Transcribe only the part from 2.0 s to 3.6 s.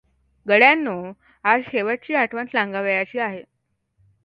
आठवण सांगावयाची आहे.